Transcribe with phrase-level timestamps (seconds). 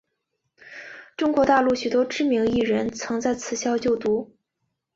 [1.15, 4.35] 中国大陆许多知名艺人曾在此校就读。